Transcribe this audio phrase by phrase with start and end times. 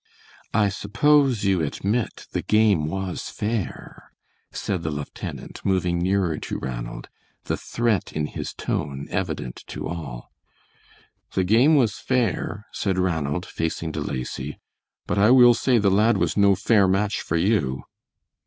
[0.55, 4.11] "I suppose you admit the game was fair,"
[4.51, 7.07] said the lieutenant, moving nearer to Ranald,
[7.43, 10.31] the threat in his tone evident to all.
[11.33, 14.57] "The game was fair," said Ranald, facing De Lacy,
[15.05, 17.83] "but I will say the lad was no fair match for you!"